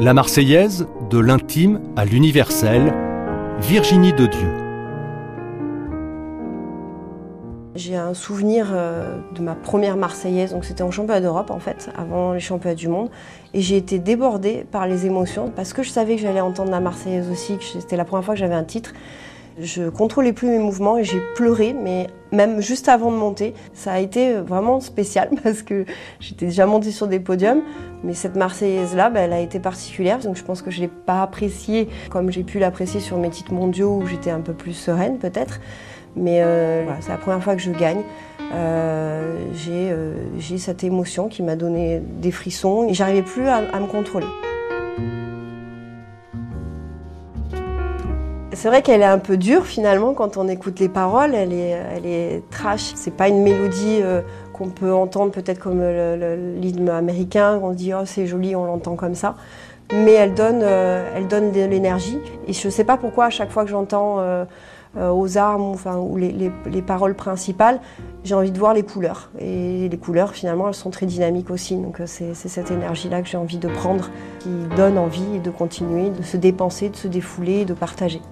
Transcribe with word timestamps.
La 0.00 0.14
Marseillaise, 0.14 0.86
de 1.10 1.18
l'intime 1.18 1.80
à 1.94 2.06
l'universel, 2.06 2.94
Virginie 3.60 4.14
de 4.14 4.26
Dieu. 4.26 4.48
J'ai 7.74 7.96
un 7.96 8.14
souvenir 8.14 8.68
euh, 8.72 9.18
de 9.34 9.42
ma 9.42 9.54
première 9.54 9.98
Marseillaise, 9.98 10.52
donc 10.52 10.64
c'était 10.64 10.82
en 10.82 10.90
championnat 10.90 11.20
d'Europe 11.20 11.50
en 11.50 11.58
fait, 11.58 11.90
avant 11.98 12.32
les 12.32 12.40
championnats 12.40 12.74
du 12.74 12.88
monde. 12.88 13.10
Et 13.52 13.60
j'ai 13.60 13.76
été 13.76 13.98
débordée 13.98 14.64
par 14.70 14.86
les 14.86 15.04
émotions 15.04 15.52
parce 15.54 15.74
que 15.74 15.82
je 15.82 15.90
savais 15.90 16.16
que 16.16 16.22
j'allais 16.22 16.40
entendre 16.40 16.70
la 16.70 16.80
Marseillaise 16.80 17.28
aussi, 17.30 17.58
que 17.58 17.64
c'était 17.64 17.98
la 17.98 18.06
première 18.06 18.24
fois 18.24 18.32
que 18.32 18.40
j'avais 18.40 18.54
un 18.54 18.64
titre. 18.64 18.94
Je 19.58 19.88
contrôlais 19.88 20.34
plus 20.34 20.48
mes 20.48 20.58
mouvements 20.58 20.98
et 20.98 21.04
j'ai 21.04 21.20
pleuré, 21.34 21.72
mais 21.72 22.08
même 22.30 22.60
juste 22.60 22.90
avant 22.90 23.10
de 23.10 23.16
monter, 23.16 23.54
ça 23.72 23.92
a 23.92 24.00
été 24.00 24.34
vraiment 24.34 24.80
spécial 24.80 25.30
parce 25.42 25.62
que 25.62 25.86
j'étais 26.20 26.46
déjà 26.46 26.66
montée 26.66 26.90
sur 26.90 27.06
des 27.06 27.20
podiums, 27.20 27.62
mais 28.04 28.12
cette 28.12 28.36
Marseillaise-là, 28.36 29.08
bah, 29.08 29.20
elle 29.20 29.32
a 29.32 29.40
été 29.40 29.58
particulière, 29.58 30.18
donc 30.18 30.36
je 30.36 30.44
pense 30.44 30.60
que 30.60 30.70
je 30.70 30.80
l'ai 30.80 30.88
pas 30.88 31.22
appréciée 31.22 31.88
comme 32.10 32.30
j'ai 32.30 32.44
pu 32.44 32.58
l'apprécier 32.58 33.00
sur 33.00 33.16
mes 33.16 33.30
titres 33.30 33.54
mondiaux 33.54 34.00
où 34.02 34.06
j'étais 34.06 34.30
un 34.30 34.40
peu 34.40 34.52
plus 34.52 34.74
sereine 34.74 35.18
peut-être. 35.18 35.60
Mais 36.16 36.42
euh, 36.42 36.82
voilà, 36.84 37.00
c'est 37.00 37.10
la 37.10 37.18
première 37.18 37.42
fois 37.42 37.56
que 37.56 37.62
je 37.62 37.70
gagne. 37.70 38.02
Euh, 38.52 39.36
euh, 39.68 40.14
j'ai 40.38 40.58
cette 40.58 40.84
émotion 40.84 41.28
qui 41.28 41.42
m'a 41.42 41.56
donné 41.56 42.00
des 42.00 42.30
frissons 42.30 42.86
et 42.88 42.94
j'arrivais 42.94 43.22
plus 43.22 43.48
à 43.48 43.60
me 43.60 43.86
contrôler. 43.86 44.26
C'est 48.56 48.68
vrai 48.68 48.80
qu'elle 48.80 49.02
est 49.02 49.04
un 49.04 49.18
peu 49.18 49.36
dure 49.36 49.66
finalement 49.66 50.14
quand 50.14 50.38
on 50.38 50.48
écoute 50.48 50.80
les 50.80 50.88
paroles. 50.88 51.34
Elle 51.34 51.52
est, 51.52 51.78
elle 51.94 52.06
est 52.06 52.42
trash. 52.50 52.92
C'est 52.94 53.14
pas 53.14 53.28
une 53.28 53.42
mélodie 53.42 54.00
euh, 54.00 54.22
qu'on 54.54 54.70
peut 54.70 54.94
entendre 54.94 55.30
peut-être 55.30 55.58
comme 55.58 55.80
le, 55.80 56.90
américain. 56.90 57.60
On 57.62 57.72
dit 57.72 57.92
oh 57.92 58.06
c'est 58.06 58.26
joli, 58.26 58.56
on 58.56 58.64
l'entend 58.64 58.96
comme 58.96 59.14
ça. 59.14 59.34
Mais 59.92 60.12
elle 60.12 60.32
donne, 60.32 60.60
euh, 60.62 61.06
elle 61.14 61.28
donne 61.28 61.52
de 61.52 61.66
l'énergie. 61.66 62.18
Et 62.48 62.54
je 62.54 62.70
sais 62.70 62.84
pas 62.84 62.96
pourquoi 62.96 63.26
à 63.26 63.30
chaque 63.30 63.50
fois 63.50 63.62
que 63.64 63.70
j'entends 63.70 64.20
euh, 64.20 64.46
aux 64.96 65.36
armes 65.36 65.72
enfin, 65.74 65.98
ou 65.98 66.16
les, 66.16 66.32
les, 66.32 66.82
paroles 66.82 67.14
principales, 67.14 67.78
j'ai 68.24 68.34
envie 68.34 68.52
de 68.52 68.58
voir 68.58 68.72
les 68.72 68.84
couleurs. 68.84 69.28
Et 69.38 69.86
les 69.90 69.98
couleurs 69.98 70.32
finalement 70.32 70.68
elles 70.68 70.74
sont 70.74 70.88
très 70.88 71.04
dynamiques 71.04 71.50
aussi. 71.50 71.76
Donc 71.76 72.00
c'est 72.06 72.32
cette 72.34 72.70
énergie-là 72.70 73.20
que 73.20 73.28
j'ai 73.28 73.36
envie 73.36 73.58
de 73.58 73.68
prendre, 73.68 74.08
qui 74.40 74.48
donne 74.76 74.96
envie 74.96 75.40
de 75.40 75.50
continuer, 75.50 76.08
de 76.08 76.22
se 76.22 76.38
dépenser, 76.38 76.88
de 76.88 76.96
se 76.96 77.06
défouler, 77.06 77.66
de 77.66 77.74
partager. 77.74 78.22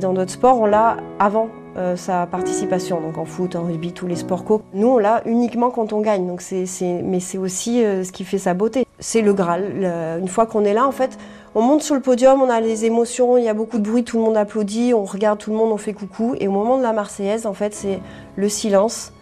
Dans 0.00 0.12
d'autres 0.12 0.30
sports, 0.30 0.60
on 0.60 0.66
l'a 0.66 0.98
avant 1.18 1.48
euh, 1.76 1.96
sa 1.96 2.26
participation, 2.26 3.00
donc 3.00 3.18
en 3.18 3.24
foot, 3.24 3.56
en 3.56 3.64
rugby, 3.64 3.92
tous 3.92 4.06
les 4.06 4.14
sports 4.14 4.44
co. 4.44 4.62
Nous, 4.72 4.86
on 4.86 4.98
l'a 4.98 5.22
uniquement 5.26 5.70
quand 5.70 5.92
on 5.92 6.00
gagne, 6.00 6.24
donc 6.24 6.40
c'est, 6.40 6.66
mais 7.02 7.18
c'est 7.18 7.38
aussi 7.38 7.84
euh, 7.84 8.04
ce 8.04 8.12
qui 8.12 8.24
fait 8.24 8.38
sa 8.38 8.54
beauté. 8.54 8.86
C'est 9.00 9.22
le 9.22 9.32
Graal. 9.32 10.18
une 10.20 10.28
fois 10.28 10.46
qu'on 10.46 10.64
est 10.64 10.72
là, 10.72 10.86
en 10.86 10.92
fait, 10.92 11.18
on 11.56 11.62
monte 11.62 11.82
sur 11.82 11.96
le 11.96 12.00
podium, 12.00 12.40
on 12.40 12.48
a 12.48 12.60
les 12.60 12.84
émotions, 12.84 13.36
il 13.38 13.44
y 13.44 13.48
a 13.48 13.54
beaucoup 13.54 13.78
de 13.78 13.82
bruit, 13.82 14.04
tout 14.04 14.18
le 14.18 14.22
monde 14.22 14.36
applaudit, 14.36 14.94
on 14.94 15.04
regarde 15.04 15.38
tout 15.38 15.50
le 15.50 15.56
monde, 15.56 15.72
on 15.72 15.76
fait 15.76 15.94
coucou. 15.94 16.36
Et 16.38 16.46
au 16.46 16.52
moment 16.52 16.78
de 16.78 16.82
la 16.82 16.92
Marseillaise, 16.92 17.44
en 17.44 17.54
fait, 17.54 17.74
c'est 17.74 17.98
le 18.36 18.48
silence. 18.48 19.12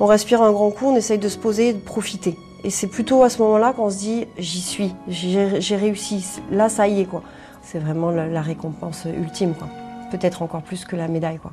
On 0.00 0.06
respire 0.06 0.42
un 0.42 0.52
grand 0.52 0.70
coup, 0.70 0.88
on 0.88 0.96
essaye 0.96 1.18
de 1.18 1.28
se 1.28 1.38
poser 1.38 1.68
et 1.68 1.72
de 1.72 1.80
profiter. 1.80 2.36
Et 2.62 2.68
c'est 2.68 2.88
plutôt 2.88 3.22
à 3.22 3.30
ce 3.30 3.40
moment-là 3.42 3.72
qu'on 3.72 3.88
se 3.88 3.98
dit 3.98 4.26
j'y 4.36 4.60
suis, 4.60 4.94
j'ai, 5.08 5.76
réussi, 5.76 6.24
là 6.50 6.68
ça 6.68 6.88
y 6.88 7.00
est 7.00 7.06
quoi. 7.06 7.22
C'est 7.62 7.78
vraiment 7.78 8.10
la, 8.10 8.26
la 8.26 8.42
récompense 8.42 9.06
ultime 9.06 9.54
quoi 9.54 9.68
peut-être 10.10 10.42
encore 10.42 10.62
plus 10.62 10.84
que 10.84 10.96
la 10.96 11.08
médaille. 11.08 11.38
Quoi. 11.38 11.52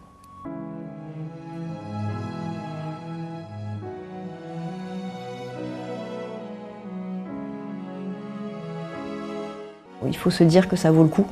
Il 10.07 10.17
faut 10.17 10.29
se 10.29 10.43
dire 10.43 10.67
que 10.67 10.75
ça 10.75 10.91
vaut 10.91 11.03
le 11.03 11.09
coup 11.09 11.25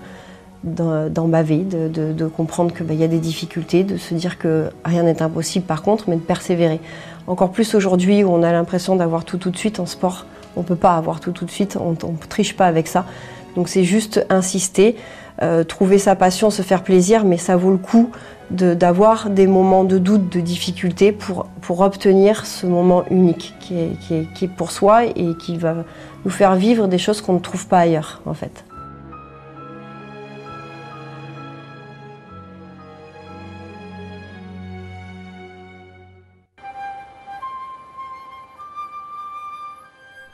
d'en 0.64 1.28
baver, 1.30 1.60
de, 1.60 2.28
comprendre 2.28 2.74
qu'il 2.74 2.86
bah, 2.86 2.94
y 2.94 3.04
a 3.04 3.08
des 3.08 3.20
difficultés, 3.20 3.84
de 3.86 3.98
se 3.98 4.14
dire 4.14 4.38
que 4.38 4.70
rien 4.84 5.04
n'est 5.04 5.22
impossible 5.22 5.66
par 5.66 5.82
contre, 5.82 6.10
mais 6.10 6.16
de 6.16 6.22
persévérer. 6.22 6.82
Encore 7.28 7.52
plus 7.52 7.76
aujourd'hui 7.76 8.24
où 8.24 8.30
on 8.30 8.44
a 8.44 8.52
l'impression 8.52 8.96
d'avoir 8.96 9.24
tout 9.24 9.38
tout 9.38 9.52
de 9.52 9.58
suite 9.58 9.80
en 9.80 9.86
sport. 9.86 10.26
On 10.58 10.62
ne 10.62 10.66
peut 10.66 10.76
pas 10.76 10.96
avoir 10.96 11.22
tout 11.22 11.32
tout 11.32 11.46
de 11.46 11.52
suite, 11.52 11.78
on 11.80 11.92
ne 11.92 12.28
triche 12.28 12.58
pas 12.58 12.66
avec 12.66 12.88
ça. 12.88 13.06
Donc 13.56 13.70
c'est 13.70 13.84
juste 13.84 14.26
insister, 14.30 14.96
euh, 15.42 15.64
trouver 15.64 15.98
sa 15.98 16.16
passion, 16.16 16.50
se 16.50 16.62
faire 16.62 16.84
plaisir, 16.84 17.26
mais 17.26 17.38
ça 17.38 17.56
vaut 17.56 17.72
le 17.72 17.78
coup 17.78 18.12
d'avoir 18.52 19.30
des 19.30 19.46
moments 19.46 19.84
de 19.84 20.00
doute, 20.00 20.28
de 20.30 20.42
difficulté 20.42 21.12
pour, 21.12 21.46
obtenir 21.82 22.48
ce 22.48 22.66
moment 22.66 23.06
unique 23.12 23.54
qui 23.60 23.78
est, 23.78 24.00
qui, 24.00 24.16
est, 24.16 24.34
qui 24.34 24.46
est 24.46 24.48
pour 24.48 24.72
soi 24.72 25.06
et 25.06 25.36
qui 25.40 25.56
va 25.56 25.76
nous 26.26 26.32
faire 26.32 26.56
vivre 26.56 26.88
des 26.88 26.98
choses 26.98 27.22
qu'on 27.22 27.34
ne 27.34 27.40
trouve 27.40 27.68
pas 27.68 27.78
ailleurs 27.78 28.22
en 28.26 28.34
fait. 28.34 28.66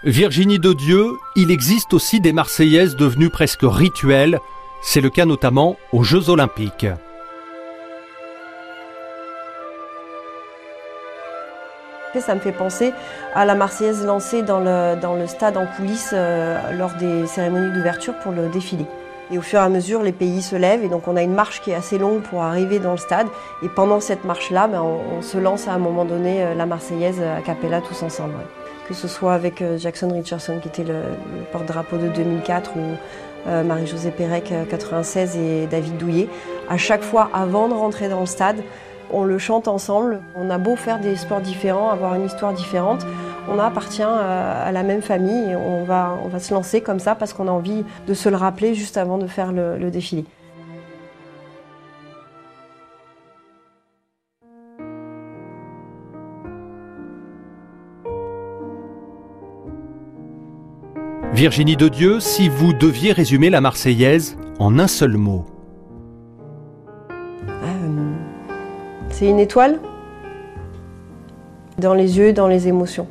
Virginie 0.06 0.60
de 0.60 0.72
Dieu, 0.74 1.18
il 1.36 1.50
existe 1.50 1.92
aussi 1.94 2.20
des 2.20 2.32
Marseillaises 2.32 2.96
devenues 2.96 3.32
presque 3.32 3.64
rituelles 3.64 4.40
c'est 4.84 5.02
le 5.02 5.10
cas 5.10 5.26
notamment 5.26 5.78
aux 5.92 6.04
Jeux 6.04 6.30
olympiques. 6.30 6.86
Ça 12.20 12.36
me 12.36 12.40
fait 12.40 12.52
penser 12.52 12.94
à 13.34 13.46
la 13.46 13.56
Marseillaise 13.56 14.06
lancée 14.06 14.44
dans 14.44 14.60
le, 14.60 15.28
stade 15.28 15.58
en 15.58 15.66
coulisses 15.66 16.12
euh, 16.14 16.72
lors 16.78 16.94
des 16.94 17.26
cérémonies 17.26 17.74
d'ouverture 17.74 18.14
pour 18.20 18.32
le 18.32 18.48
défilé. 18.48 18.86
Et 19.32 19.40
au 19.40 19.42
fur 19.42 19.60
et 19.60 19.64
à 19.64 19.70
mesure, 19.70 20.04
les 20.04 20.12
pays 20.12 20.44
se 20.44 20.56
lèvent 20.56 20.84
et 20.84 20.88
donc 20.88 21.08
on 21.08 21.18
a 21.18 21.24
une 21.24 21.34
marche 21.34 21.62
qui 21.62 21.72
est 21.72 21.76
assez 21.76 21.98
longue 21.98 22.22
pour 22.22 22.44
arriver 22.44 22.78
dans 22.78 22.92
le 22.92 22.98
stade. 22.98 23.28
Et 23.64 23.70
pendant 23.70 24.00
cette 24.00 24.24
marche-là, 24.24 24.68
ben, 24.68 24.82
on, 24.82 25.24
se 25.24 25.40
lance 25.40 25.68
à 25.68 25.74
un 25.74 25.80
moment 25.80 26.06
donné 26.06 26.44
euh, 26.44 26.54
la 26.54 26.68
Marseillaise 26.68 27.20
à 27.22 27.42
Capella 27.42 27.82
tous 27.82 28.04
ensemble. 28.04 28.36
Que 28.88 28.94
ce 28.94 29.08
soit 29.08 29.34
avec 29.34 29.62
euh, 29.62 29.78
Jackson 29.78 30.10
Richardson 30.14 30.60
qui 30.62 30.68
était 30.68 30.84
le, 30.84 31.02
porte-drapeau 31.52 31.98
de 31.98 32.08
2004 32.08 32.78
ou 32.78 32.80
euh, 33.48 33.64
Marie-Josée 33.64 34.12
Pérec 34.12 34.54
96 34.70 35.36
euh, 35.36 35.64
et 35.64 35.68
David 35.68 35.98
Douillet. 35.98 36.30
À 36.70 36.78
chaque 36.78 37.02
fois, 37.02 37.30
avant 37.34 37.68
de 37.68 37.74
rentrer 37.74 38.10
dans 38.10 38.20
le 38.20 38.26
stade, 38.28 38.58
on 39.12 39.24
le 39.24 39.40
chante 39.40 39.68
ensemble. 39.68 40.22
On 40.36 40.50
a 40.52 40.60
beau 40.60 40.76
faire 40.76 41.00
des 41.00 41.16
sports 41.16 41.42
différents, 41.42 41.90
avoir 41.90 42.16
une 42.16 42.26
histoire 42.26 42.54
différente, 42.54 43.06
on 43.48 43.60
appartient 43.60 44.02
à 44.02 44.72
la 44.72 44.82
même 44.82 45.04
famille 45.04 45.52
et 45.52 45.56
on 45.56 45.84
va 45.84 46.18
se 46.40 46.52
lancer 46.52 46.82
comme 46.82 46.98
ça 46.98 47.14
parce 47.14 47.32
qu'on 47.32 47.48
a 47.48 47.52
envie 47.52 47.84
de 48.08 48.14
se 48.16 48.28
le 48.28 48.36
rappeler 48.36 48.74
juste 48.74 48.98
avant 48.98 49.20
de 49.20 49.28
faire 49.28 49.52
le 49.52 49.92
défilé. 49.92 50.26
Virginie 61.36 61.76
de 61.76 61.90
Dieu, 61.90 62.22
si 62.22 62.48
vous 62.48 62.72
deviez 62.72 63.12
résumer 63.12 63.50
la 63.50 63.60
Marseillaise 63.60 64.38
en 64.58 64.80
un 64.80 64.88
seul 64.88 65.18
mot. 65.18 65.44
Euh, 67.50 68.14
c'est 69.10 69.28
une 69.28 69.40
étoile? 69.40 69.82
Dans 71.78 71.94
les 71.94 72.18
yeux, 72.18 72.32
dans 72.32 72.48
les 72.48 72.70
émotions. 72.70 73.10